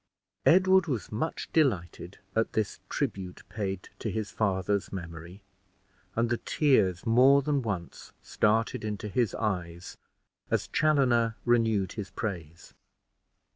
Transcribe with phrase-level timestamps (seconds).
[0.47, 5.43] Edward was much delighted at this tribute paid to his father's memory;
[6.15, 9.99] and the tears more than once started into his eyes
[10.49, 12.73] as Chaloner renewed his praise.